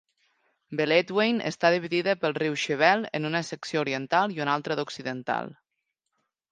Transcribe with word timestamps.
Beledweyne 0.79 1.45
està 1.49 1.71
dividida 1.75 2.15
pel 2.23 2.35
riu 2.39 2.57
Shebelle 2.63 3.13
en 3.19 3.31
una 3.33 3.43
secció 3.53 3.85
oriental 3.87 4.35
i 4.39 4.43
una 4.47 4.59
altra 4.59 4.81
d'occidental. 4.83 5.55